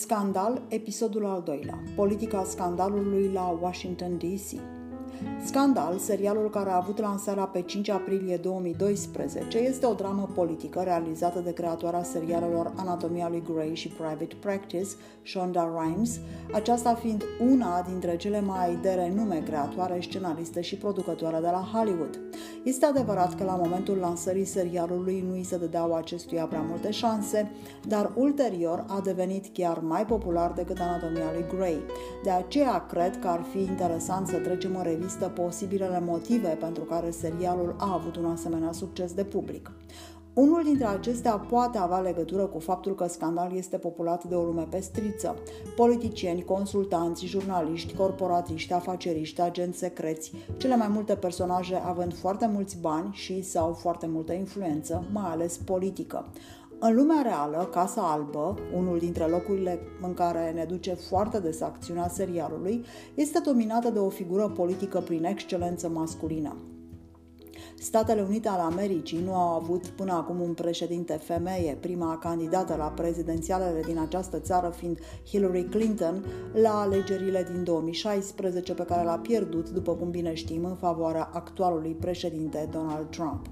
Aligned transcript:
Scandal, 0.00 0.62
episodul 0.68 1.26
al 1.26 1.42
doilea. 1.44 1.82
Politica 1.94 2.44
scandalului 2.44 3.30
la 3.32 3.58
Washington 3.60 4.18
DC. 4.18 4.60
Scandal, 5.44 5.98
serialul 5.98 6.50
care 6.50 6.70
a 6.70 6.76
avut 6.76 7.00
lansarea 7.00 7.44
pe 7.44 7.62
5 7.62 7.88
aprilie 7.88 8.36
2012, 8.36 9.58
este 9.58 9.86
o 9.86 9.92
dramă 9.92 10.28
politică 10.34 10.80
realizată 10.80 11.38
de 11.38 11.52
creatoarea 11.52 12.02
serialelor 12.02 12.72
Anatomia 12.76 13.28
lui 13.28 13.42
Grey 13.52 13.74
și 13.74 13.88
Private 13.88 14.36
Practice, 14.40 14.88
Shonda 15.24 15.70
Rhimes, 15.78 16.20
aceasta 16.52 16.94
fiind 16.94 17.24
una 17.50 17.84
dintre 17.88 18.16
cele 18.16 18.40
mai 18.40 18.78
de 18.82 18.90
renume 18.90 19.42
creatoare, 19.44 19.98
scenariste 20.00 20.60
și 20.60 20.76
producătoare 20.76 21.38
de 21.40 21.48
la 21.50 21.68
Hollywood. 21.72 22.20
Este 22.64 22.86
adevărat 22.86 23.34
că 23.34 23.44
la 23.44 23.54
momentul 23.54 23.96
lansării 23.96 24.44
serialului 24.44 25.24
nu 25.28 25.32
îi 25.32 25.44
se 25.44 25.58
dădeau 25.58 25.94
acestuia 25.94 26.44
prea 26.44 26.64
multe 26.68 26.90
șanse, 26.90 27.50
dar 27.88 28.12
ulterior 28.14 28.84
a 28.88 29.00
devenit 29.04 29.46
chiar 29.52 29.78
mai 29.78 30.06
popular 30.06 30.52
decât 30.52 30.78
Anatomia 30.80 31.32
lui 31.32 31.44
Grey. 31.56 31.80
De 32.22 32.30
aceea 32.30 32.86
cred 32.86 33.18
că 33.18 33.28
ar 33.28 33.44
fi 33.52 33.58
interesant 33.58 34.26
să 34.26 34.36
trecem 34.36 34.76
în 34.76 34.82
revistă 34.82 35.25
posibilele 35.28 36.00
motive 36.00 36.48
pentru 36.48 36.82
care 36.82 37.10
serialul 37.10 37.74
a 37.78 37.92
avut 37.92 38.16
un 38.16 38.24
asemenea 38.24 38.72
succes 38.72 39.12
de 39.12 39.24
public. 39.24 39.70
Unul 40.36 40.62
dintre 40.64 40.86
acestea 40.86 41.38
poate 41.38 41.78
avea 41.78 41.98
legătură 41.98 42.46
cu 42.46 42.58
faptul 42.58 42.94
că 42.94 43.06
scandal 43.06 43.56
este 43.56 43.76
populat 43.76 44.24
de 44.24 44.34
o 44.34 44.44
lume 44.44 44.66
pestriță. 44.70 45.36
Politicieni, 45.76 46.44
consultanți, 46.44 47.26
jurnaliști, 47.26 47.94
corporatiști, 47.94 48.72
afaceriști, 48.72 49.40
agenți 49.40 49.78
secreți, 49.78 50.32
cele 50.56 50.76
mai 50.76 50.88
multe 50.88 51.14
personaje 51.14 51.82
având 51.84 52.14
foarte 52.14 52.46
mulți 52.46 52.78
bani 52.80 53.08
și 53.12 53.42
sau 53.42 53.72
foarte 53.72 54.06
multă 54.06 54.32
influență, 54.32 55.04
mai 55.12 55.30
ales 55.30 55.56
politică. 55.56 56.26
În 56.78 56.94
lumea 56.94 57.22
reală, 57.22 57.68
Casa 57.72 58.12
Albă, 58.12 58.58
unul 58.74 58.98
dintre 58.98 59.24
locurile 59.24 59.78
în 60.02 60.14
care 60.14 60.52
ne 60.54 60.64
duce 60.64 60.94
foarte 60.94 61.40
des 61.40 61.60
acțiunea 61.60 62.08
serialului, 62.08 62.84
este 63.14 63.38
dominată 63.38 63.90
de 63.90 63.98
o 63.98 64.08
figură 64.08 64.48
politică 64.48 65.00
prin 65.00 65.24
excelență 65.24 65.88
masculină. 65.88 66.56
Statele 67.78 68.22
Unite 68.22 68.48
ale 68.48 68.60
Americii 68.60 69.22
nu 69.24 69.34
au 69.34 69.54
avut 69.54 69.86
până 69.86 70.12
acum 70.12 70.40
un 70.40 70.54
președinte 70.54 71.12
femeie, 71.12 71.76
prima 71.80 72.18
candidată 72.18 72.74
la 72.76 72.84
prezidențialele 72.84 73.80
din 73.86 73.98
această 73.98 74.38
țară 74.38 74.68
fiind 74.76 74.98
Hillary 75.26 75.64
Clinton 75.64 76.24
la 76.52 76.80
alegerile 76.80 77.46
din 77.52 77.64
2016 77.64 78.74
pe 78.74 78.84
care 78.84 79.04
l-a 79.04 79.18
pierdut, 79.18 79.70
după 79.70 79.94
cum 79.94 80.10
bine 80.10 80.34
știm, 80.34 80.64
în 80.64 80.74
favoarea 80.74 81.30
actualului 81.32 81.96
președinte 82.00 82.68
Donald 82.70 83.06
Trump. 83.10 83.46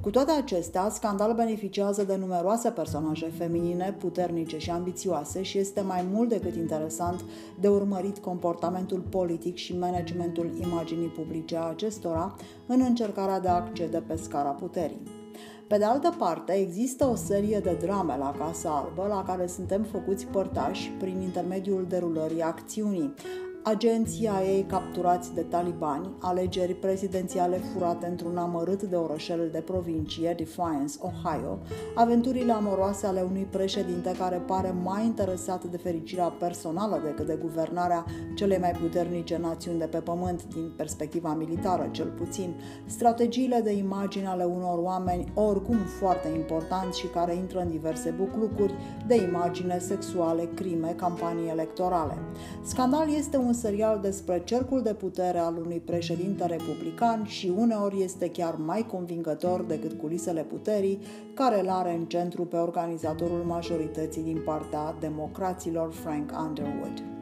Cu 0.00 0.10
toate 0.10 0.30
acestea, 0.30 0.88
Scandal 0.88 1.34
beneficiază 1.34 2.04
de 2.04 2.16
numeroase 2.16 2.70
personaje 2.70 3.32
feminine, 3.36 3.96
puternice 3.98 4.58
și 4.58 4.70
ambițioase 4.70 5.42
și 5.42 5.58
este 5.58 5.80
mai 5.80 6.06
mult 6.12 6.28
decât 6.28 6.54
interesant 6.54 7.24
de 7.60 7.68
urmărit 7.68 8.18
comportamentul 8.18 9.00
politic 9.00 9.56
și 9.56 9.78
managementul 9.78 10.50
imaginii 10.60 11.08
publice 11.08 11.56
a 11.56 11.68
acestora 11.68 12.34
în 12.66 12.80
încercarea 12.80 13.40
de 13.40 13.48
a 13.48 13.54
accede 13.54 14.02
pe 14.06 14.16
scara 14.16 14.50
puterii. 14.50 15.00
Pe 15.68 15.78
de 15.78 15.84
altă 15.84 16.14
parte, 16.18 16.52
există 16.52 17.06
o 17.06 17.14
serie 17.14 17.58
de 17.58 17.76
drame 17.80 18.16
la 18.16 18.34
Casa 18.38 18.70
Albă 18.70 19.06
la 19.08 19.22
care 19.22 19.46
suntem 19.46 19.82
făcuți 19.82 20.26
părtași 20.26 20.90
prin 20.98 21.20
intermediul 21.20 21.86
derulării 21.88 22.42
acțiunii, 22.42 23.14
agenția 23.68 24.42
ei 24.44 24.62
capturați 24.62 25.34
de 25.34 25.40
talibani, 25.40 26.10
alegeri 26.20 26.74
prezidențiale 26.74 27.56
furate 27.56 28.06
într-un 28.06 28.36
amărât 28.36 28.82
de 28.82 28.96
orășel 28.96 29.48
de 29.52 29.58
provincie, 29.58 30.34
Defiance, 30.36 30.94
Ohio, 31.00 31.58
aventurile 31.94 32.52
amoroase 32.52 33.06
ale 33.06 33.20
unui 33.20 33.46
președinte 33.50 34.14
care 34.18 34.36
pare 34.36 34.74
mai 34.82 35.04
interesat 35.04 35.64
de 35.64 35.76
fericirea 35.76 36.28
personală 36.28 37.00
decât 37.04 37.26
de 37.26 37.38
guvernarea 37.40 38.04
celei 38.34 38.58
mai 38.58 38.70
puternice 38.70 39.36
națiuni 39.36 39.78
de 39.78 39.84
pe 39.84 39.98
pământ, 39.98 40.44
din 40.54 40.72
perspectiva 40.76 41.34
militară 41.34 41.88
cel 41.90 42.08
puțin, 42.08 42.54
strategiile 42.84 43.60
de 43.60 43.72
imagine 43.72 44.26
ale 44.26 44.44
unor 44.44 44.78
oameni 44.78 45.32
oricum 45.34 45.76
foarte 45.76 46.28
importanți 46.28 46.98
și 46.98 47.06
care 47.06 47.34
intră 47.34 47.60
în 47.60 47.70
diverse 47.70 48.10
buclucuri 48.10 48.74
de 49.06 49.14
imagine 49.14 49.78
sexuale, 49.78 50.48
crime, 50.54 50.94
campanii 50.96 51.50
electorale. 51.50 52.18
Scandal 52.62 53.14
este 53.14 53.36
un 53.36 53.54
serial 53.56 53.98
despre 54.02 54.42
cercul 54.44 54.82
de 54.82 54.94
putere 54.94 55.38
al 55.38 55.56
unui 55.56 55.78
președinte 55.84 56.46
republican 56.46 57.24
și 57.24 57.52
uneori 57.56 58.02
este 58.02 58.30
chiar 58.30 58.54
mai 58.54 58.86
convingător 58.86 59.62
decât 59.62 59.92
culisele 59.92 60.42
puterii, 60.42 60.98
care 61.34 61.60
îl 61.60 61.68
are 61.68 61.94
în 61.94 62.04
centru 62.04 62.44
pe 62.44 62.56
organizatorul 62.56 63.44
majorității 63.44 64.22
din 64.22 64.42
partea 64.44 64.94
democraților 65.00 65.92
Frank 65.92 66.32
Underwood. 66.46 67.15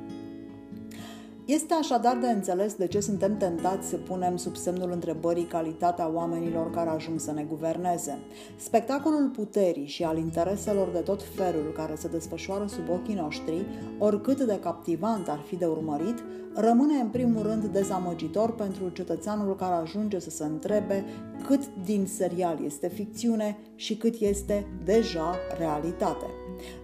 Este 1.47 1.75
așadar 1.75 2.17
de 2.17 2.27
înțeles 2.27 2.75
de 2.75 2.87
ce 2.87 3.01
suntem 3.01 3.37
tentați 3.37 3.89
să 3.89 3.97
punem 3.97 4.37
sub 4.37 4.57
semnul 4.57 4.91
întrebării 4.93 5.45
calitatea 5.45 6.11
oamenilor 6.15 6.71
care 6.71 6.91
ajung 6.91 7.21
să 7.21 7.33
ne 7.33 7.43
guverneze. 7.43 8.19
Spectacolul 8.57 9.29
puterii 9.29 9.87
și 9.87 10.05
al 10.05 10.19
intereselor 10.19 10.89
de 10.89 10.99
tot 10.99 11.23
felul 11.35 11.73
care 11.77 11.95
se 11.95 12.09
desfășoară 12.09 12.67
sub 12.67 12.89
ochii 12.91 13.15
noștri, 13.15 13.67
oricât 13.99 14.41
de 14.41 14.59
captivant 14.61 15.29
ar 15.29 15.41
fi 15.47 15.57
de 15.57 15.67
urmărit, 15.67 16.25
rămâne 16.55 16.95
în 16.95 17.09
primul 17.09 17.43
rând 17.43 17.65
dezamăgitor 17.65 18.55
pentru 18.55 18.89
cetățeanul 18.89 19.57
care 19.57 19.75
ajunge 19.75 20.19
să 20.19 20.31
se 20.31 20.45
întrebe 20.45 21.05
cât 21.47 21.61
din 21.85 22.07
serial 22.07 22.59
este 22.65 22.89
ficțiune 22.89 23.59
și 23.75 23.97
cât 23.97 24.15
este 24.21 24.67
deja 24.85 25.35
realitate. 25.59 26.27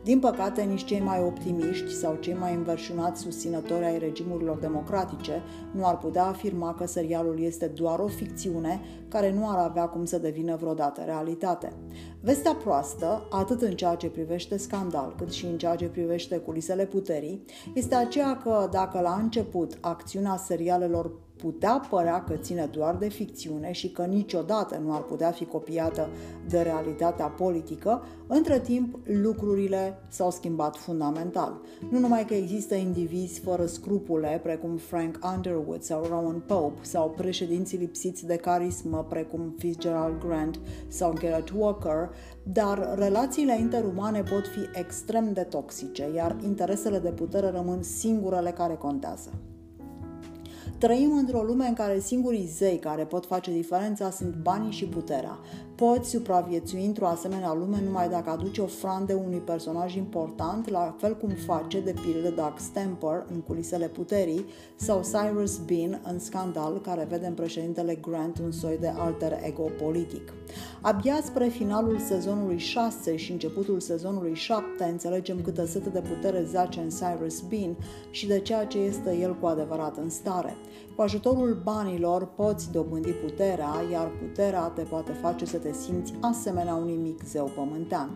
Din 0.02 0.18
păcate, 0.18 0.62
nici 0.62 0.84
cei 0.84 1.00
mai 1.00 1.22
optimiști 1.22 1.94
sau 1.94 2.16
cei 2.20 2.34
mai 2.34 2.54
înverșunați 2.54 3.20
susținători 3.20 3.84
ai 3.84 3.98
regimurilor 3.98 4.58
democratice 4.58 5.42
nu 5.72 5.86
ar 5.86 5.98
putea 5.98 6.24
afirma 6.24 6.74
că 6.74 6.86
serialul 6.86 7.40
este 7.40 7.66
doar 7.66 7.98
o 7.98 8.06
ficțiune 8.06 8.80
care 9.08 9.32
nu 9.32 9.48
ar 9.48 9.58
avea 9.58 9.86
cum 9.86 10.04
să 10.04 10.18
devină 10.18 10.56
vreodată 10.56 11.02
realitate. 11.04 11.72
Vestea 12.20 12.54
proastă, 12.54 13.26
atât 13.30 13.62
în 13.62 13.74
ceea 13.76 13.94
ce 13.94 14.08
privește 14.08 14.56
scandal, 14.56 15.14
cât 15.18 15.30
și 15.30 15.44
în 15.46 15.58
ceea 15.58 15.76
ce 15.76 15.86
privește 15.86 16.36
culisele 16.36 16.86
puterii, 16.86 17.44
este 17.74 17.94
aceea 17.94 18.36
că 18.36 18.68
dacă 18.70 19.00
la 19.00 19.18
început 19.22 19.78
acțiunea 19.80 20.36
serialelor 20.36 21.10
putea 21.40 21.86
părea 21.90 22.24
că 22.24 22.34
ține 22.34 22.68
doar 22.72 22.96
de 22.96 23.08
ficțiune 23.08 23.72
și 23.72 23.90
că 23.90 24.02
niciodată 24.02 24.80
nu 24.84 24.94
ar 24.94 25.02
putea 25.02 25.30
fi 25.30 25.44
copiată 25.44 26.08
de 26.48 26.60
realitatea 26.60 27.26
politică, 27.26 28.02
între 28.26 28.60
timp 28.60 28.98
lucrurile 29.04 29.98
s-au 30.08 30.30
schimbat 30.30 30.76
fundamental. 30.76 31.60
Nu 31.90 31.98
numai 31.98 32.24
că 32.24 32.34
există 32.34 32.74
indivizi 32.74 33.40
fără 33.40 33.66
scrupule, 33.66 34.40
precum 34.42 34.76
Frank 34.76 35.18
Underwood 35.34 35.82
sau 35.82 36.04
Rowan 36.08 36.42
Pope, 36.46 36.78
sau 36.82 37.10
președinții 37.10 37.78
lipsiți 37.78 38.26
de 38.26 38.36
carismă, 38.36 39.06
precum 39.08 39.54
Fitzgerald 39.58 40.18
Grant 40.26 40.60
sau 40.88 41.12
Garrett 41.12 41.50
Walker, 41.56 42.10
dar 42.42 42.94
relațiile 42.98 43.58
interumane 43.58 44.22
pot 44.22 44.46
fi 44.46 44.78
extrem 44.78 45.32
de 45.32 45.42
toxice, 45.42 46.08
iar 46.14 46.36
interesele 46.44 46.98
de 46.98 47.10
putere 47.10 47.50
rămân 47.50 47.82
singurele 47.82 48.50
care 48.50 48.74
contează. 48.74 49.30
Trăim 50.80 51.16
într-o 51.16 51.42
lume 51.42 51.66
în 51.66 51.74
care 51.74 51.98
singurii 51.98 52.46
zei 52.46 52.78
care 52.78 53.04
pot 53.04 53.26
face 53.26 53.50
diferența 53.50 54.10
sunt 54.10 54.34
banii 54.34 54.70
și 54.70 54.84
puterea. 54.84 55.38
Poți 55.74 56.08
supraviețui 56.08 56.86
într-o 56.86 57.06
asemenea 57.06 57.54
lume 57.54 57.80
numai 57.84 58.08
dacă 58.08 58.30
aduci 58.30 58.58
ofrande 58.58 59.12
unui 59.12 59.38
personaj 59.38 59.94
important, 59.94 60.68
la 60.68 60.94
fel 60.98 61.16
cum 61.16 61.28
face, 61.28 61.80
de 61.80 61.94
pildă, 62.02 62.30
Doug 62.30 62.54
Stamper 62.56 63.26
în 63.32 63.40
culisele 63.40 63.86
puterii 63.86 64.44
sau 64.76 65.00
Cyrus 65.02 65.58
Bean 65.58 66.00
în 66.04 66.18
Scandal, 66.18 66.80
care 66.80 67.06
vede 67.10 67.26
în 67.26 67.34
președintele 67.34 67.94
Grant 67.94 68.38
un 68.38 68.52
soi 68.52 68.78
de 68.80 68.92
alter 68.96 69.38
ego 69.42 69.70
politic. 69.82 70.32
Abia 70.80 71.20
spre 71.24 71.48
finalul 71.48 71.98
sezonului 71.98 72.58
6 72.58 73.16
și 73.16 73.32
începutul 73.32 73.80
sezonului 73.80 74.34
7 74.34 74.84
înțelegem 74.84 75.40
câtă 75.42 75.66
sete 75.66 75.88
de 75.88 76.00
putere 76.00 76.44
zace 76.44 76.80
în 76.80 76.88
Cyrus 76.88 77.40
Bean 77.40 77.76
și 78.10 78.26
de 78.26 78.40
ceea 78.40 78.66
ce 78.66 78.78
este 78.78 79.16
el 79.16 79.36
cu 79.38 79.46
adevărat 79.46 79.96
în 79.96 80.10
stare. 80.10 80.56
Cu 80.96 81.02
ajutorul 81.02 81.60
banilor 81.62 82.26
poți 82.26 82.70
dobândi 82.72 83.10
puterea, 83.10 83.70
iar 83.92 84.10
puterea 84.20 84.62
te 84.62 84.82
poate 84.82 85.12
face 85.12 85.44
să 85.44 85.56
te 85.56 85.72
simți 85.72 86.14
asemenea 86.20 86.74
unui 86.74 86.96
mic 86.96 87.22
zeu 87.24 87.50
pământean. 87.54 88.10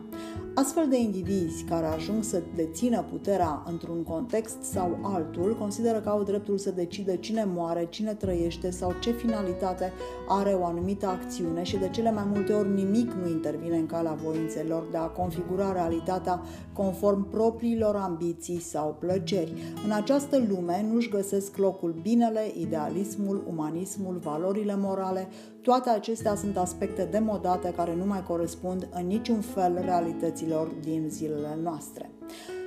Astfel 0.54 0.88
de 0.88 1.00
indivizi 1.00 1.64
care 1.64 1.86
ajung 1.86 2.22
să 2.22 2.42
dețină 2.54 3.04
puterea 3.10 3.62
într-un 3.66 4.02
context 4.02 4.62
sau 4.62 4.98
altul 5.02 5.56
consideră 5.58 6.00
că 6.00 6.08
au 6.08 6.22
dreptul 6.22 6.58
să 6.58 6.70
decide 6.70 7.16
cine 7.16 7.48
moare, 7.54 7.86
cine 7.90 8.14
trăiește 8.14 8.70
sau 8.70 8.92
ce 9.00 9.10
finalitate 9.10 9.92
are 10.28 10.50
o 10.50 10.64
anumită 10.64 11.06
acțiune 11.06 11.62
și 11.62 11.76
de 11.76 11.88
cele 11.88 12.12
mai 12.12 12.24
multe 12.32 12.52
ori 12.52 12.68
nimic 12.68 13.12
nu 13.12 13.28
intervine 13.28 13.76
în 13.76 13.86
calea 13.86 14.18
voințelor 14.24 14.84
de 14.90 14.96
a 14.96 15.06
configura 15.06 15.72
realitatea 15.72 16.42
conform 16.72 17.30
propriilor 17.30 17.96
ambiții 17.96 18.60
sau 18.60 18.96
plăceri. 18.98 19.52
În 19.84 19.90
această 19.90 20.44
lume 20.48 20.86
nu-și 20.92 21.08
găsesc 21.08 21.56
locul 21.56 21.94
binele, 22.02 22.43
idealismul, 22.54 23.44
umanismul, 23.48 24.16
valorile 24.16 24.76
morale, 24.76 25.28
toate 25.62 25.90
acestea 25.90 26.34
sunt 26.34 26.56
aspecte 26.56 27.08
demodate 27.10 27.72
care 27.76 27.94
nu 27.94 28.04
mai 28.04 28.22
corespund 28.22 28.88
în 28.92 29.06
niciun 29.06 29.40
fel 29.40 29.80
realităților 29.84 30.66
din 30.80 31.06
zilele 31.08 31.58
noastre. 31.62 32.10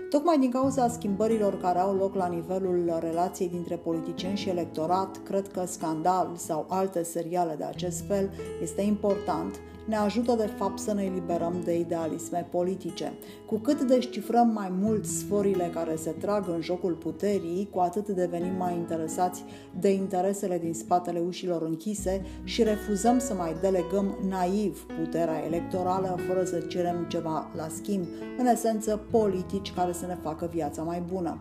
Tocmai 0.09 0.38
din 0.39 0.51
cauza 0.51 0.88
schimbărilor 0.88 1.57
care 1.57 1.79
au 1.79 1.95
loc 1.95 2.15
la 2.15 2.27
nivelul 2.27 2.97
relației 3.00 3.50
dintre 3.50 3.75
politicieni 3.75 4.38
și 4.38 4.50
electorat, 4.50 5.24
cred 5.24 5.47
că 5.47 5.63
Scandal 5.65 6.31
sau 6.35 6.65
alte 6.69 7.03
seriale 7.03 7.56
de 7.57 7.63
acest 7.63 8.03
fel 8.07 8.30
este 8.62 8.81
important 8.81 9.59
ne 9.88 9.95
ajută 9.95 10.36
de 10.36 10.50
fapt 10.57 10.80
să 10.80 10.94
ne 10.94 11.04
eliberăm 11.04 11.62
de 11.63 11.80
idealisme 11.80 12.48
politice. 12.51 13.13
Cu 13.45 13.57
cât 13.57 13.81
descifrăm 13.81 14.48
mai 14.48 14.72
mult 14.80 15.06
sforile 15.06 15.72
care 15.74 15.95
se 15.95 16.10
trag 16.10 16.48
în 16.48 16.62
jocul 16.62 16.94
puterii, 16.94 17.69
cu 17.72 17.80
atât 17.80 18.07
devenim 18.07 18.56
mai 18.57 18.74
interesați 18.74 19.44
de 19.80 19.89
interesele 19.89 20.57
din 20.57 20.74
spatele 20.74 21.19
ușilor 21.19 21.62
închise 21.62 22.25
și 22.44 22.63
refuzăm 22.63 23.19
să 23.19 23.34
mai 23.34 23.56
delegăm 23.62 24.18
naiv 24.30 24.86
puterea 25.00 25.45
electorală 25.45 26.18
fără 26.28 26.44
să 26.44 26.57
cerem 26.57 27.06
ceva 27.10 27.51
la 27.56 27.68
schimb, 27.68 28.06
în 28.38 28.45
esență 28.45 29.06
politici 29.12 29.74
care 29.74 29.92
să 29.92 30.06
ne 30.06 30.18
facă 30.22 30.50
viața 30.54 30.81
mai 30.81 31.04
bună. 31.13 31.38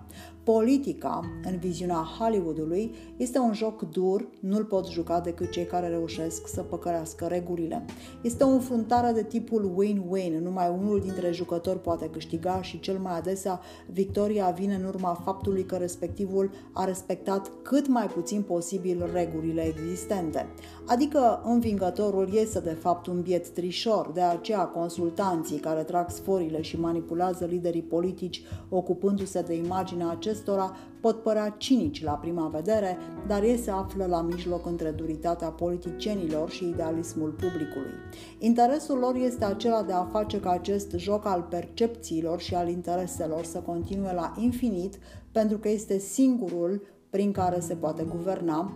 Politica, 0.54 1.20
în 1.44 1.58
viziunea 1.58 2.06
Hollywoodului, 2.18 2.94
este 3.16 3.38
un 3.38 3.52
joc 3.52 3.82
dur, 3.82 4.28
nu-l 4.40 4.64
pot 4.64 4.88
juca 4.88 5.20
decât 5.20 5.50
cei 5.50 5.66
care 5.66 5.88
reușesc 5.88 6.48
să 6.48 6.62
păcărească 6.62 7.26
regulile. 7.26 7.84
Este 8.22 8.44
o 8.44 8.48
înfruntare 8.48 9.12
de 9.12 9.22
tipul 9.22 9.74
win-win, 9.78 10.38
numai 10.42 10.76
unul 10.80 11.00
dintre 11.00 11.32
jucători 11.32 11.80
poate 11.80 12.08
câștiga 12.08 12.62
și 12.62 12.80
cel 12.80 12.98
mai 12.98 13.16
adesea 13.16 13.60
victoria 13.86 14.50
vine 14.50 14.74
în 14.74 14.84
urma 14.84 15.20
faptului 15.24 15.64
că 15.64 15.76
respectivul 15.76 16.50
a 16.72 16.84
respectat 16.84 17.50
cât 17.62 17.88
mai 17.88 18.06
puțin 18.06 18.42
posibil 18.42 19.10
regulile 19.12 19.62
existente. 19.62 20.46
Adică 20.86 21.42
învingătorul 21.44 22.28
este 22.34 22.60
de 22.60 22.76
fapt 22.80 23.06
un 23.06 23.20
biet 23.20 23.48
trișor, 23.48 24.10
de 24.14 24.20
aceea 24.20 24.64
consultanții 24.64 25.58
care 25.58 25.82
trag 25.82 26.10
sforile 26.10 26.60
și 26.60 26.80
manipulează 26.80 27.44
liderii 27.44 27.82
politici 27.82 28.42
ocupându-se 28.68 29.42
de 29.42 29.54
imaginea 29.54 30.08
acestor 30.08 30.34
acestora 30.36 30.76
pot 31.00 31.22
părea 31.22 31.54
cinici 31.58 32.02
la 32.02 32.12
prima 32.12 32.48
vedere, 32.48 32.98
dar 33.26 33.42
ei 33.42 33.58
se 33.58 33.70
află 33.70 34.06
la 34.06 34.22
mijloc 34.22 34.66
între 34.66 34.90
duritatea 34.90 35.48
politicienilor 35.48 36.50
și 36.50 36.68
idealismul 36.68 37.30
publicului. 37.30 37.92
Interesul 38.38 38.98
lor 38.98 39.14
este 39.14 39.44
acela 39.44 39.82
de 39.82 39.92
a 39.92 40.04
face 40.04 40.40
ca 40.40 40.50
acest 40.50 40.92
joc 40.96 41.26
al 41.26 41.46
percepțiilor 41.50 42.40
și 42.40 42.54
al 42.54 42.68
intereselor 42.68 43.44
să 43.44 43.58
continue 43.58 44.12
la 44.12 44.34
infinit, 44.38 44.98
pentru 45.32 45.58
că 45.58 45.68
este 45.68 45.98
singurul 45.98 46.82
prin 47.10 47.32
care 47.32 47.60
se 47.60 47.74
poate 47.74 48.02
guverna, 48.02 48.72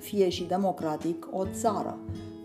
fie 0.00 0.28
și 0.28 0.44
democratic, 0.44 1.28
o 1.30 1.44
țară. 1.52 1.98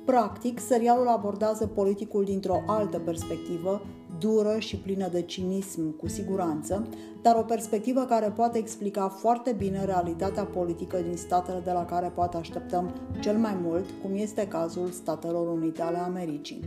Practic, 0.06 0.60
serialul 0.60 1.08
abordează 1.08 1.68
politicul 1.68 2.24
dintr-o 2.24 2.64
altă 2.68 3.00
perspectivă, 3.00 3.82
dură 4.20 4.60
și 4.60 4.78
plină 4.78 5.08
de 5.12 5.22
cinism, 5.22 5.98
cu 5.98 6.08
siguranță, 6.08 6.88
dar 7.22 7.36
o 7.36 7.42
perspectivă 7.42 8.02
care 8.02 8.34
poate 8.36 8.58
explica 8.58 9.08
foarte 9.08 9.52
bine 9.58 9.86
realitatea 9.86 10.44
politică 10.44 10.98
din 11.08 11.18
statele 11.18 11.62
de 11.64 11.72
la 11.72 11.86
care 11.86 12.12
poate 12.16 12.38
așteptăm 12.38 12.94
cel 13.20 13.38
mai 13.38 13.58
mult, 13.62 13.86
cum 14.02 14.12
este 14.16 14.48
cazul 14.48 14.90
Statelor 14.90 15.48
Unite 15.48 15.82
ale 15.82 15.98
Americii. 15.98 16.60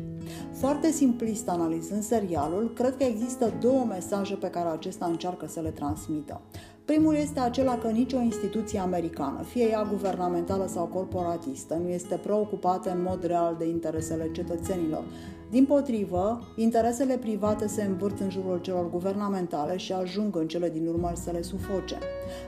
Foarte 0.52 0.90
simplist 0.90 1.48
analizând 1.48 2.02
serialul, 2.02 2.72
cred 2.74 2.96
că 2.96 3.04
există 3.04 3.52
două 3.60 3.84
mesaje 3.84 4.34
pe 4.34 4.50
care 4.50 4.68
acesta 4.68 5.06
încearcă 5.06 5.46
să 5.46 5.60
le 5.60 5.70
transmită. 5.70 6.40
Primul 6.84 7.14
este 7.14 7.40
acela 7.40 7.78
că 7.78 7.88
nicio 7.88 8.18
instituție 8.18 8.78
americană, 8.78 9.42
fie 9.42 9.68
ea 9.68 9.86
guvernamentală 9.90 10.66
sau 10.66 10.84
corporatistă, 10.86 11.74
nu 11.74 11.88
este 11.88 12.14
preocupată 12.14 12.90
în 12.90 13.02
mod 13.02 13.24
real 13.24 13.56
de 13.58 13.68
interesele 13.68 14.30
cetățenilor. 14.32 15.04
Din 15.50 15.64
potrivă, 15.64 16.40
interesele 16.56 17.16
private 17.16 17.66
se 17.66 17.82
învârt 17.82 18.20
în 18.20 18.30
jurul 18.30 18.58
celor 18.60 18.90
guvernamentale 18.90 19.76
și 19.76 19.92
ajung 19.92 20.36
în 20.36 20.48
cele 20.48 20.70
din 20.70 20.86
urmă 20.86 21.12
să 21.14 21.30
le 21.30 21.42
sufoce. 21.42 21.98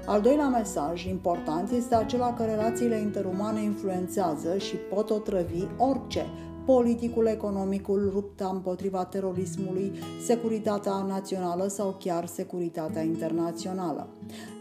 Al 0.06 0.20
doilea 0.20 0.48
mesaj 0.48 1.04
important 1.04 1.70
este 1.70 1.94
acela 1.94 2.34
că 2.34 2.44
relațiile 2.44 2.96
interumane 2.96 3.62
influențează 3.62 4.58
și 4.58 4.76
pot 4.76 5.10
otrăvi 5.10 5.64
orice, 5.76 6.26
politicul, 6.64 7.26
economicul, 7.26 8.10
lupta 8.14 8.50
împotriva 8.52 9.04
terorismului, 9.04 9.92
securitatea 10.24 10.92
națională 10.92 11.66
sau 11.66 11.96
chiar 11.98 12.26
securitatea 12.26 13.02
internațională. 13.02 14.08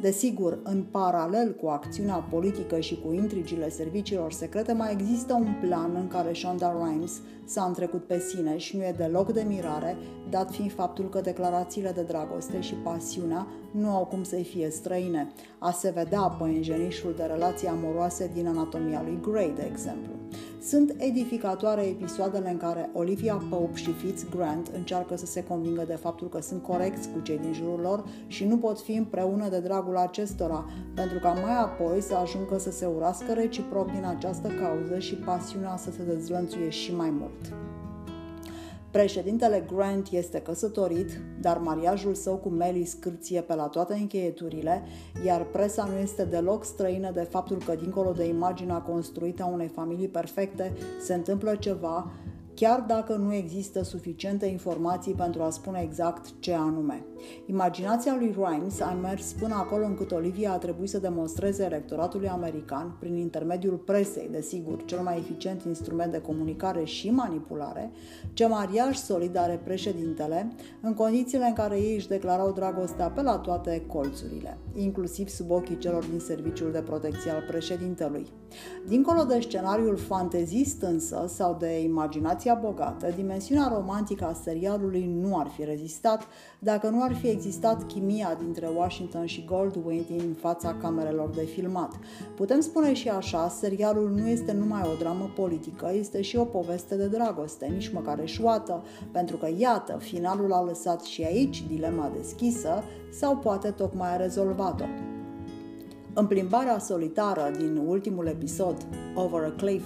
Desigur, 0.01 0.59
în 0.63 0.83
paralel 0.91 1.55
cu 1.55 1.67
acțiunea 1.67 2.15
politică 2.15 2.79
și 2.79 2.99
cu 3.05 3.13
intrigile 3.13 3.69
serviciilor 3.69 4.31
secrete, 4.31 4.73
mai 4.73 4.91
există 4.91 5.33
un 5.33 5.53
plan 5.61 5.95
în 5.95 6.07
care 6.07 6.33
Shonda 6.33 6.71
Rhimes 6.71 7.21
s-a 7.45 7.63
întrecut 7.63 8.03
pe 8.03 8.19
sine 8.19 8.57
și 8.57 8.77
nu 8.77 8.83
e 8.83 8.93
deloc 8.97 9.31
de 9.31 9.45
mirare, 9.47 9.97
dat 10.29 10.51
fiind 10.51 10.71
faptul 10.71 11.09
că 11.09 11.21
declarațiile 11.21 11.91
de 11.91 12.01
dragoste 12.01 12.61
și 12.61 12.73
pasiunea 12.73 13.47
nu 13.71 13.89
au 13.89 14.05
cum 14.05 14.23
să-i 14.23 14.43
fie 14.43 14.69
străine. 14.69 15.31
A 15.57 15.71
se 15.71 15.89
vedea 15.95 16.21
pe 16.21 16.49
ingenișul 16.49 17.13
de 17.17 17.23
relații 17.23 17.67
amoroase 17.67 18.31
din 18.33 18.47
anatomia 18.47 19.01
lui 19.03 19.19
Grey, 19.21 19.53
de 19.55 19.67
exemplu. 19.71 20.11
Sunt 20.61 20.95
edificatoare 20.97 21.88
episoadele 21.89 22.49
în 22.49 22.57
care 22.57 22.89
Olivia 22.93 23.41
Pope 23.49 23.77
și 23.77 23.91
Fitz 23.91 24.25
Grant 24.29 24.67
încearcă 24.75 25.17
să 25.17 25.25
se 25.25 25.43
convingă 25.43 25.83
de 25.87 25.95
faptul 25.95 26.29
că 26.29 26.41
sunt 26.41 26.63
corecți 26.63 27.09
cu 27.09 27.19
cei 27.19 27.37
din 27.37 27.53
jurul 27.53 27.79
lor 27.79 28.03
și 28.27 28.45
nu 28.45 28.57
pot 28.57 28.79
fi 28.79 28.91
împreună 28.91 29.49
de 29.49 29.59
dragul 29.59 29.97
acestora, 29.97 30.65
pentru 30.95 31.19
ca 31.19 31.29
mai 31.29 31.59
apoi 31.59 32.01
să 32.01 32.15
ajungă 32.15 32.57
să 32.57 32.71
se 32.71 32.85
urască 32.85 33.33
reciproc 33.33 33.91
din 33.91 34.05
această 34.05 34.47
cauză 34.47 34.99
și 34.99 35.15
pasiunea 35.15 35.77
să 35.77 35.91
se 35.91 36.03
dezlănțuie 36.03 36.69
și 36.69 36.95
mai 36.95 37.09
mult. 37.09 37.68
Președintele 38.91 39.65
Grant 39.73 40.07
este 40.11 40.39
căsătorit, 40.39 41.21
dar 41.41 41.57
mariajul 41.57 42.13
său 42.13 42.35
cu 42.35 42.49
Melly 42.49 42.85
scârție 42.85 43.41
pe 43.41 43.55
la 43.55 43.67
toate 43.67 43.93
încheieturile, 43.93 44.83
iar 45.25 45.43
presa 45.43 45.83
nu 45.83 45.97
este 45.97 46.23
deloc 46.23 46.63
străină 46.63 47.11
de 47.11 47.21
faptul 47.21 47.57
că, 47.65 47.75
dincolo 47.75 48.11
de 48.11 48.27
imaginea 48.27 48.77
construită 48.77 49.43
a 49.43 49.45
unei 49.45 49.67
familii 49.67 50.07
perfecte, 50.07 50.73
se 51.01 51.13
întâmplă 51.13 51.55
ceva 51.55 52.11
chiar 52.59 52.83
dacă 52.87 53.15
nu 53.15 53.33
există 53.33 53.83
suficiente 53.83 54.45
informații 54.45 55.13
pentru 55.13 55.41
a 55.41 55.49
spune 55.49 55.81
exact 55.83 56.39
ce 56.39 56.53
anume. 56.53 57.05
Imaginația 57.45 58.15
lui 58.19 58.35
Rhimes 58.37 58.79
a 58.79 58.97
mers 59.01 59.33
până 59.33 59.55
acolo 59.55 59.85
încât 59.85 60.11
Olivia 60.11 60.51
a 60.51 60.57
trebuit 60.57 60.89
să 60.89 60.99
demonstreze 60.99 61.63
electoratului 61.63 62.27
american, 62.27 62.95
prin 62.99 63.15
intermediul 63.15 63.75
presei, 63.75 64.29
desigur, 64.31 64.85
cel 64.85 64.99
mai 64.99 65.17
eficient 65.17 65.63
instrument 65.63 66.11
de 66.11 66.21
comunicare 66.21 66.83
și 66.83 67.09
manipulare, 67.09 67.91
ce 68.33 68.47
mariaj 68.47 68.95
solid 68.95 69.37
are 69.37 69.61
președintele, 69.63 70.51
în 70.81 70.93
condițiile 70.93 71.45
în 71.45 71.53
care 71.53 71.77
ei 71.79 71.95
își 71.95 72.07
declarau 72.07 72.51
dragostea 72.51 73.09
pe 73.09 73.21
la 73.21 73.37
toate 73.37 73.83
colțurile, 73.87 74.57
inclusiv 74.75 75.27
sub 75.27 75.51
ochii 75.51 75.77
celor 75.77 76.05
din 76.05 76.19
serviciul 76.19 76.71
de 76.71 76.81
protecție 76.81 77.31
al 77.31 77.43
președintelui. 77.47 78.27
Dincolo 78.87 79.23
de 79.23 79.39
scenariul 79.39 79.97
fantezist 79.97 80.81
însă 80.81 81.25
sau 81.27 81.57
de 81.59 81.81
imaginația 81.81 82.48
bogată, 82.55 83.13
dimensiunea 83.15 83.71
romantică 83.73 84.25
a 84.25 84.33
serialului 84.33 85.11
nu 85.21 85.37
ar 85.37 85.47
fi 85.47 85.63
rezistat 85.63 86.27
dacă 86.59 86.89
nu 86.89 87.03
ar 87.03 87.15
fi 87.15 87.27
existat 87.27 87.85
chimia 87.87 88.37
dintre 88.43 88.69
Washington 88.75 89.25
și 89.25 89.45
Goldwyn 89.45 90.05
din 90.07 90.35
fața 90.39 90.75
camerelor 90.81 91.29
de 91.29 91.41
filmat. 91.41 91.99
Putem 92.35 92.59
spune 92.59 92.93
și 92.93 93.09
așa, 93.09 93.47
serialul 93.47 94.09
nu 94.09 94.27
este 94.27 94.51
numai 94.51 94.81
o 94.93 94.97
dramă 94.99 95.31
politică, 95.35 95.91
este 95.93 96.21
și 96.21 96.37
o 96.37 96.43
poveste 96.43 96.95
de 96.95 97.07
dragoste, 97.07 97.65
nici 97.65 97.91
măcar 97.93 98.19
eșuată, 98.19 98.83
pentru 99.11 99.37
că, 99.37 99.47
iată, 99.57 99.97
finalul 99.99 100.53
a 100.53 100.63
lăsat 100.63 101.01
și 101.01 101.23
aici 101.23 101.67
dilema 101.67 102.11
deschisă 102.15 102.83
sau 103.11 103.37
poate 103.37 103.69
tocmai 103.71 104.13
a 104.13 104.15
rezolvat-o. 104.15 104.85
În 106.13 106.27
plimbarea 106.27 106.79
solitară 106.79 107.51
din 107.57 107.83
ultimul 107.87 108.27
episod, 108.27 108.75
Over 109.15 109.43
a 109.43 109.53
Cliff, 109.57 109.85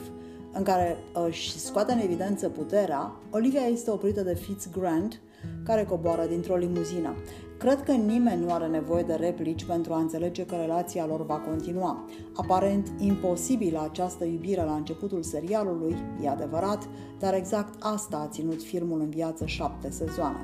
în 0.54 0.64
care 0.64 0.98
își 1.28 1.60
scoate 1.60 1.92
în 1.92 2.00
evidență 2.00 2.50
puterea, 2.50 3.12
Olivia 3.30 3.62
este 3.62 3.92
oprită 3.92 4.22
de 4.22 4.34
Fitz 4.34 4.70
Grant, 4.72 5.20
care 5.66 5.84
coboară 5.84 6.26
dintr-o 6.26 6.56
limuzină. 6.56 7.16
Cred 7.58 7.84
că 7.84 7.92
nimeni 7.92 8.44
nu 8.44 8.54
are 8.54 8.68
nevoie 8.68 9.04
de 9.04 9.14
replici 9.14 9.66
pentru 9.66 9.94
a 9.94 10.00
înțelege 10.00 10.46
că 10.46 10.56
relația 10.56 11.06
lor 11.06 11.26
va 11.26 11.36
continua. 11.36 12.06
Aparent 12.36 12.92
imposibilă 12.98 13.82
această 13.90 14.26
iubire 14.26 14.64
la 14.64 14.74
începutul 14.74 15.24
serialului, 15.24 15.96
e 16.24 16.30
adevărat, 16.30 16.88
dar 17.20 17.34
exact 17.34 17.74
asta 17.80 18.18
a 18.18 18.28
ținut 18.28 18.64
filmul 18.64 19.00
în 19.00 19.10
viață 19.10 19.46
șapte 19.46 19.90
sezoane. 19.90 20.42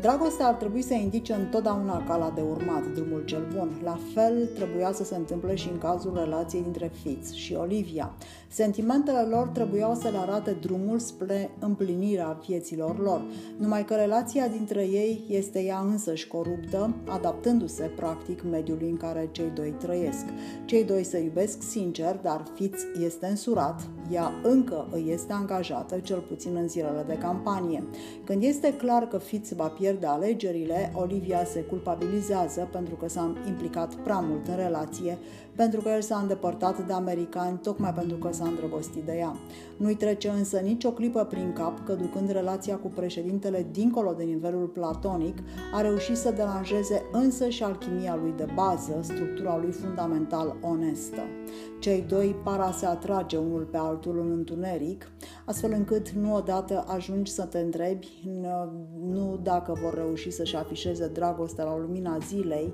Dragostea 0.00 0.46
ar 0.46 0.54
trebui 0.54 0.82
să 0.82 0.94
indice 0.94 1.32
întotdeauna 1.32 2.04
cala 2.06 2.32
de 2.34 2.40
urmat, 2.40 2.92
drumul 2.94 3.24
cel 3.24 3.46
bun. 3.56 3.80
La 3.84 3.98
fel 4.14 4.46
trebuia 4.54 4.92
să 4.92 5.04
se 5.04 5.16
întâmple 5.16 5.54
și 5.54 5.68
în 5.68 5.78
cazul 5.78 6.16
relației 6.16 6.62
dintre 6.62 6.90
Fitz 7.02 7.32
și 7.32 7.54
Olivia. 7.54 8.12
Sentimentele 8.48 9.20
lor 9.20 9.46
trebuiau 9.46 9.94
să 9.94 10.08
le 10.08 10.18
arate 10.18 10.56
drumul 10.60 10.98
spre 10.98 11.50
împlinirea 11.58 12.40
vieților 12.46 12.98
lor, 12.98 13.22
numai 13.58 13.84
că 13.84 13.94
relația 13.94 14.48
dintre 14.48 14.82
ei 14.82 15.24
este 15.28 15.62
ea 15.62 15.78
însăși 15.78 16.28
coruptă, 16.28 16.48
adaptându-se 17.08 17.90
practic 17.96 18.42
mediului 18.50 18.90
în 18.90 18.96
care 18.96 19.28
cei 19.32 19.50
doi 19.54 19.74
trăiesc. 19.78 20.24
Cei 20.64 20.84
doi 20.84 21.04
se 21.04 21.18
iubesc 21.18 21.62
sincer, 21.62 22.16
dar 22.16 22.44
Fitz 22.54 22.80
este 23.04 23.26
însurat, 23.26 23.88
Olivia 24.10 24.32
încă 24.42 24.86
îi 24.90 25.10
este 25.10 25.32
angajată, 25.32 25.98
cel 25.98 26.18
puțin 26.18 26.56
în 26.56 26.68
zilele 26.68 27.04
de 27.06 27.18
campanie. 27.18 27.82
Când 28.24 28.42
este 28.42 28.74
clar 28.74 29.08
că 29.08 29.18
Fitz 29.18 29.52
va 29.52 29.66
pierde 29.66 30.06
alegerile, 30.06 30.92
Olivia 30.94 31.44
se 31.44 31.60
culpabilizează 31.60 32.68
pentru 32.72 32.94
că 32.94 33.08
s-a 33.08 33.34
implicat 33.46 33.94
prea 33.94 34.18
mult 34.18 34.46
în 34.48 34.56
relație, 34.56 35.18
pentru 35.56 35.80
că 35.80 35.88
el 35.88 36.00
s-a 36.00 36.16
îndepărtat 36.16 36.86
de 36.86 36.92
americani 36.92 37.58
tocmai 37.62 37.92
pentru 37.94 38.16
că 38.16 38.32
s-a 38.32 38.44
îndrăgostit 38.44 39.02
de 39.04 39.16
ea. 39.18 39.36
Nu-i 39.76 39.94
trece 39.94 40.28
însă 40.28 40.58
nicio 40.58 40.90
clipă 40.90 41.24
prin 41.24 41.52
cap 41.52 41.84
că 41.84 41.92
ducând 41.92 42.30
relația 42.30 42.76
cu 42.76 42.88
președintele 42.88 43.66
dincolo 43.70 44.12
de 44.12 44.22
nivelul 44.22 44.66
platonic, 44.66 45.38
a 45.72 45.80
reușit 45.80 46.16
să 46.16 46.30
deranjeze 46.30 47.02
însă 47.12 47.48
și 47.48 47.62
alchimia 47.62 48.18
lui 48.22 48.32
de 48.36 48.46
bază, 48.54 48.98
structura 49.02 49.58
lui 49.58 49.72
fundamental 49.72 50.56
onestă. 50.60 51.20
Cei 51.80 52.04
doi 52.08 52.36
par 52.44 52.60
a 52.60 52.70
se 52.70 52.86
atrage 52.86 53.36
unul 53.36 53.62
pe 53.62 53.76
altul 53.76 54.20
în 54.20 54.30
întuneric, 54.30 55.10
astfel 55.44 55.72
încât 55.72 56.10
nu 56.10 56.34
odată 56.34 56.84
ajungi 56.88 57.30
să 57.30 57.44
te 57.44 57.58
întrebi 57.58 58.08
nu 59.00 59.40
dacă 59.42 59.78
vor 59.82 59.94
reuși 59.94 60.30
să-și 60.30 60.56
afișeze 60.56 61.08
dragostea 61.08 61.64
la 61.64 61.78
lumina 61.78 62.18
zilei, 62.18 62.72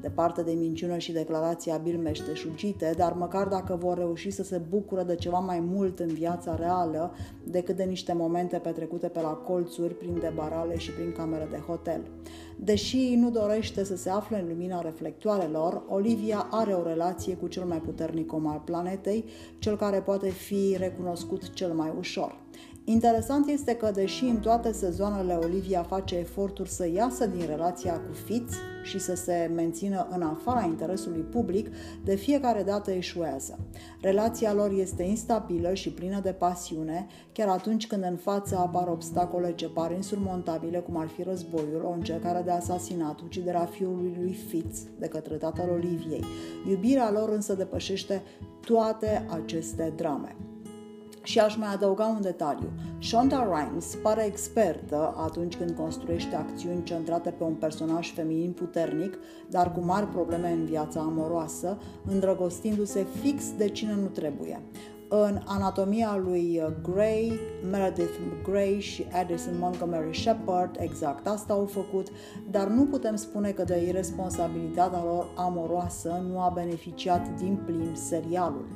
departe 0.00 0.42
de 0.42 0.52
minciună 0.52 0.98
și 0.98 1.12
declarații 1.12 1.70
abil 1.70 1.98
meșteșugite, 1.98 2.94
dar 2.96 3.12
măcar 3.12 3.46
dacă 3.46 3.76
vor 3.80 3.98
reuși 3.98 4.30
să 4.30 4.42
se 4.42 4.60
bucură 4.68 5.02
de 5.02 5.14
ceva 5.14 5.38
mai 5.38 5.60
mult 5.60 5.98
în 5.98 6.06
viața 6.06 6.54
reală 6.54 7.14
decât 7.44 7.76
de 7.76 7.84
niște 7.84 8.12
momente 8.12 8.58
petrecute 8.58 9.08
pe 9.08 9.20
la 9.20 9.28
colțuri, 9.28 9.94
prin 9.94 10.18
debarale 10.20 10.76
și 10.76 10.92
prin 10.92 11.12
camere 11.12 11.48
de 11.50 11.58
hotel. 11.66 12.00
Deși 12.56 13.14
nu 13.14 13.30
dorește 13.30 13.84
să 13.84 13.96
se 13.96 14.10
afle 14.10 14.40
în 14.40 14.48
lumina 14.48 14.80
reflectoarelor, 14.80 15.82
Olivia 15.88 16.46
are 16.50 16.72
o 16.72 16.82
relație 16.82 17.34
cu 17.34 17.46
cel 17.46 17.64
mai 17.64 17.78
puternic 17.78 18.32
om 18.32 18.46
al 18.48 18.62
planetei, 18.64 19.24
cel 19.58 19.76
care 19.76 20.00
poate 20.00 20.30
fi 20.30 20.76
recunoscut 20.78 21.52
cel 21.54 21.72
mai 21.72 21.92
ușor. 21.98 22.36
Interesant 22.90 23.48
este 23.48 23.74
că, 23.74 23.90
deși 23.94 24.24
în 24.24 24.40
toate 24.40 24.72
sezoanele 24.72 25.34
Olivia 25.34 25.82
face 25.82 26.16
eforturi 26.16 26.68
să 26.68 26.88
iasă 26.88 27.26
din 27.26 27.46
relația 27.46 27.92
cu 27.92 28.12
Fitz 28.12 28.54
și 28.82 28.98
să 28.98 29.14
se 29.14 29.50
mențină 29.54 30.06
în 30.10 30.22
afara 30.22 30.64
interesului 30.64 31.20
public, 31.20 31.68
de 32.04 32.14
fiecare 32.14 32.62
dată 32.62 32.90
eșuează. 32.90 33.58
Relația 34.00 34.52
lor 34.52 34.70
este 34.70 35.02
instabilă 35.02 35.74
și 35.74 35.90
plină 35.90 36.20
de 36.20 36.32
pasiune, 36.32 37.06
chiar 37.32 37.48
atunci 37.48 37.86
când 37.86 38.04
în 38.04 38.16
față 38.16 38.56
apar 38.56 38.88
obstacole 38.88 39.54
ce 39.54 39.68
par 39.68 39.92
insurmontabile, 39.92 40.78
cum 40.78 40.96
ar 40.96 41.08
fi 41.08 41.22
războiul, 41.22 41.84
o 41.84 41.90
încercare 41.90 42.42
de 42.44 42.50
asasinat, 42.50 43.20
uciderea 43.20 43.64
fiului 43.64 44.16
lui 44.18 44.32
Fitz 44.32 44.78
de 44.98 45.06
către 45.06 45.34
tatăl 45.34 45.70
Oliviei. 45.70 46.24
Iubirea 46.68 47.10
lor 47.10 47.28
însă 47.28 47.54
depășește 47.54 48.22
toate 48.60 49.26
aceste 49.30 49.92
drame. 49.96 50.36
Și 51.28 51.38
aș 51.38 51.56
mai 51.56 51.72
adăuga 51.72 52.06
un 52.06 52.20
detaliu. 52.20 52.68
Shonda 52.98 53.48
Rhimes 53.52 53.94
pare 54.02 54.24
expertă 54.26 55.14
atunci 55.16 55.56
când 55.56 55.70
construiește 55.70 56.36
acțiuni 56.36 56.82
centrate 56.82 57.30
pe 57.30 57.44
un 57.44 57.54
personaj 57.54 58.12
feminin 58.12 58.52
puternic, 58.52 59.18
dar 59.50 59.72
cu 59.72 59.80
mari 59.80 60.06
probleme 60.06 60.50
în 60.50 60.64
viața 60.64 61.00
amoroasă, 61.00 61.78
îndrăgostindu-se 62.06 63.06
fix 63.20 63.44
de 63.56 63.68
cine 63.68 63.94
nu 63.94 64.06
trebuie. 64.06 64.60
În 65.08 65.40
anatomia 65.46 66.16
lui 66.24 66.62
Gray, 66.92 67.38
Meredith 67.70 68.18
Gray 68.44 68.80
și 68.80 69.06
Addison 69.12 69.58
Montgomery 69.58 70.18
Shepard 70.18 70.76
exact 70.78 71.26
asta 71.26 71.52
au 71.52 71.64
făcut, 71.64 72.08
dar 72.50 72.66
nu 72.66 72.84
putem 72.84 73.16
spune 73.16 73.50
că 73.50 73.64
de 73.64 73.86
irresponsabilitatea 73.86 75.02
lor 75.04 75.26
amoroasă 75.36 76.24
nu 76.30 76.40
a 76.40 76.52
beneficiat 76.54 77.28
din 77.36 77.62
plin 77.66 77.90
serialul. 77.94 78.66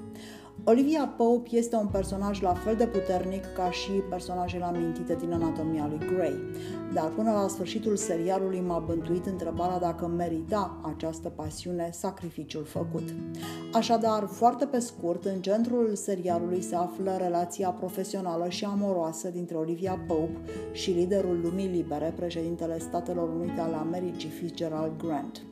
Olivia 0.65 1.15
Pope 1.17 1.57
este 1.57 1.77
un 1.77 1.87
personaj 1.87 2.41
la 2.41 2.55
fel 2.55 2.77
de 2.77 2.87
puternic 2.87 3.53
ca 3.55 3.71
și 3.71 3.91
personajele 3.91 4.65
amintite 4.65 5.15
din 5.15 5.33
anatomia 5.33 5.87
lui 5.89 6.07
Grey, 6.15 6.35
dar 6.93 7.09
până 7.09 7.31
la 7.31 7.49
sfârșitul 7.49 7.97
serialului 7.97 8.61
m-a 8.61 8.79
bântuit 8.79 9.27
întrebarea 9.27 9.79
dacă 9.79 10.07
merita 10.07 10.81
această 10.95 11.29
pasiune 11.29 11.91
sacrificiul 11.93 12.65
făcut. 12.65 13.15
Așadar, 13.73 14.27
foarte 14.27 14.65
pe 14.67 14.79
scurt, 14.79 15.25
în 15.25 15.41
centrul 15.41 15.95
serialului 15.95 16.63
se 16.63 16.75
află 16.75 17.17
relația 17.19 17.69
profesională 17.69 18.49
și 18.49 18.65
amoroasă 18.65 19.29
dintre 19.29 19.57
Olivia 19.57 20.05
Pope 20.07 20.39
și 20.73 20.91
liderul 20.91 21.41
lumii 21.43 21.69
libere, 21.69 22.13
președintele 22.17 22.79
Statelor 22.79 23.29
Unite 23.29 23.61
ale 23.61 23.77
Americii 23.77 24.31
Fitzgerald 24.31 24.93
Grant. 24.99 25.43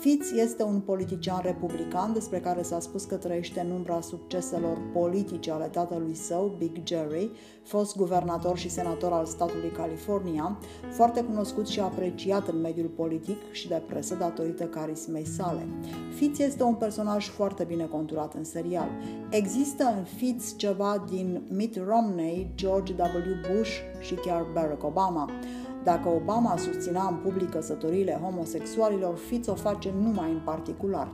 Fitz 0.00 0.32
este 0.32 0.62
un 0.62 0.80
politician 0.80 1.40
republican 1.42 2.12
despre 2.12 2.40
care 2.40 2.62
s-a 2.62 2.80
spus 2.80 3.04
că 3.04 3.16
trăiește 3.16 3.60
în 3.60 3.70
umbra 3.70 4.00
succeselor 4.00 4.78
politice 4.92 5.50
ale 5.50 5.64
tatălui 5.64 6.14
său, 6.14 6.54
Big 6.58 6.76
Jerry, 6.84 7.30
fost 7.64 7.96
guvernator 7.96 8.58
și 8.58 8.70
senator 8.70 9.12
al 9.12 9.26
statului 9.26 9.70
California, 9.70 10.58
foarte 10.90 11.22
cunoscut 11.22 11.66
și 11.66 11.80
apreciat 11.80 12.48
în 12.48 12.60
mediul 12.60 12.88
politic 12.88 13.52
și 13.52 13.68
de 13.68 13.82
presă 13.86 14.14
datorită 14.14 14.64
carismei 14.64 15.26
sale. 15.26 15.66
Fitz 16.14 16.38
este 16.38 16.62
un 16.62 16.74
personaj 16.74 17.28
foarte 17.28 17.64
bine 17.64 17.84
conturat 17.84 18.34
în 18.34 18.44
serial. 18.44 18.88
Există 19.30 19.94
în 19.96 20.04
Fitz 20.04 20.56
ceva 20.56 21.04
din 21.10 21.42
Mitt 21.50 21.76
Romney, 21.86 22.52
George 22.54 22.92
W. 22.92 23.54
Bush 23.54 23.70
și 24.00 24.14
chiar 24.14 24.46
Barack 24.54 24.84
Obama. 24.84 25.30
Dacă 25.84 26.08
Obama 26.08 26.56
susținea 26.56 27.06
în 27.10 27.16
public 27.16 27.50
căsătoriile 27.50 28.20
homosexualilor, 28.22 29.16
Fitz 29.16 29.48
o 29.48 29.54
face 29.54 29.92
numai 30.02 30.30
în 30.30 30.40
particular. 30.44 31.12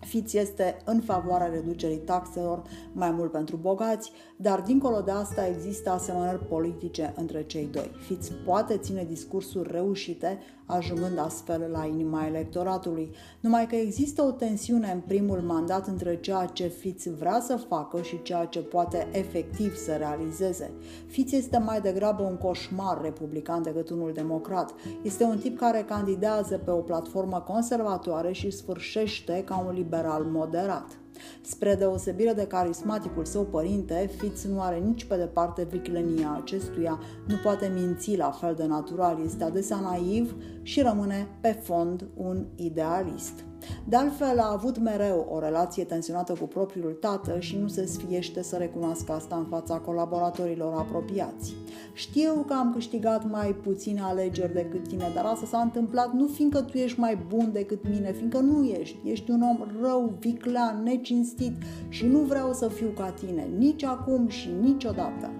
Fitz 0.00 0.34
este 0.34 0.76
în 0.84 1.00
favoarea 1.00 1.46
reducerii 1.46 1.96
taxelor 1.96 2.62
mai 2.92 3.10
mult 3.10 3.30
pentru 3.30 3.56
bogați, 3.56 4.12
dar 4.36 4.60
dincolo 4.60 5.00
de 5.00 5.10
asta 5.10 5.46
există 5.46 5.90
asemănări 5.90 6.44
politice 6.44 7.14
între 7.16 7.42
cei 7.42 7.68
doi. 7.72 7.90
Fitz 8.06 8.32
poate 8.44 8.76
ține 8.76 9.04
discursuri 9.04 9.72
reușite, 9.72 10.38
ajungând 10.66 11.18
astfel 11.18 11.68
la 11.72 11.84
inima 11.84 12.26
electoratului, 12.26 13.10
numai 13.40 13.66
că 13.66 13.74
există 13.74 14.22
o 14.22 14.30
tensiune 14.30 14.90
în 14.92 15.00
primul 15.00 15.40
mandat 15.40 15.86
între 15.86 16.20
ceea 16.20 16.44
ce 16.44 16.66
Fitz 16.66 17.06
vrea 17.06 17.40
să 17.40 17.56
facă 17.56 18.02
și 18.02 18.22
ceea 18.22 18.44
ce 18.44 18.60
poate 18.60 19.08
efectiv 19.12 19.76
să 19.76 19.92
realizeze. 19.92 20.70
Fitz 21.06 21.32
este 21.32 21.58
mai 21.58 21.80
degrabă 21.80 22.22
un 22.22 22.36
coșmar 22.36 23.00
republican 23.02 23.62
decât 23.62 23.90
unul 23.90 24.12
democrat. 24.12 24.74
Este 25.02 25.24
un 25.24 25.38
tip 25.38 25.58
care 25.58 25.84
candidează 25.88 26.58
pe 26.64 26.70
o 26.70 26.80
platformă 26.80 27.40
conservatoare 27.40 28.32
și 28.32 28.50
sfârșește 28.50 29.42
ca 29.44 29.64
un 29.68 29.74
liberal 29.74 30.22
moderat. 30.24 30.98
Spre 31.40 31.74
deosebire 31.74 32.32
de 32.32 32.46
carismaticul 32.46 33.24
său 33.24 33.44
părinte, 33.44 34.10
Fitz 34.16 34.44
nu 34.44 34.60
are 34.60 34.76
nici 34.76 35.04
pe 35.04 35.16
departe 35.16 35.66
viclenia 35.70 36.40
acestuia, 36.42 37.00
nu 37.26 37.34
poate 37.42 37.72
minți 37.74 38.16
la 38.16 38.30
fel 38.30 38.54
de 38.54 38.66
natural, 38.66 39.20
este 39.24 39.44
adesea 39.44 39.80
naiv 39.80 40.34
și 40.62 40.80
rămâne 40.80 41.28
pe 41.40 41.60
fond 41.62 42.06
un 42.16 42.46
idealist. 42.56 43.44
De 43.88 43.96
altfel, 43.96 44.38
a 44.38 44.52
avut 44.52 44.78
mereu 44.78 45.26
o 45.30 45.38
relație 45.38 45.84
tensionată 45.84 46.32
cu 46.32 46.46
propriul 46.46 46.92
tată 46.92 47.38
și 47.38 47.56
nu 47.56 47.68
se 47.68 47.86
sfiește 47.86 48.42
să 48.42 48.56
recunoască 48.56 49.12
asta 49.12 49.36
în 49.36 49.44
fața 49.44 49.78
colaboratorilor 49.78 50.74
apropiați. 50.74 51.54
Știu 51.92 52.44
că 52.46 52.52
am 52.52 52.72
câștigat 52.72 53.30
mai 53.30 53.54
puține 53.54 54.00
alegeri 54.00 54.52
decât 54.52 54.88
tine, 54.88 55.10
dar 55.14 55.24
asta 55.24 55.46
s-a 55.46 55.58
întâmplat 55.60 56.12
nu 56.12 56.26
fiindcă 56.26 56.60
tu 56.60 56.76
ești 56.76 57.00
mai 57.00 57.18
bun 57.28 57.50
decât 57.52 57.88
mine, 57.88 58.12
fiindcă 58.12 58.38
nu 58.38 58.64
ești. 58.64 58.96
Ești 59.04 59.30
un 59.30 59.42
om 59.42 59.66
rău, 59.82 60.16
viclean, 60.18 60.82
necinstit 60.82 61.52
și 61.88 62.06
nu 62.06 62.18
vreau 62.18 62.52
să 62.52 62.68
fiu 62.68 62.88
ca 62.88 63.10
tine, 63.10 63.48
nici 63.58 63.84
acum 63.84 64.28
și 64.28 64.48
niciodată. 64.60 65.30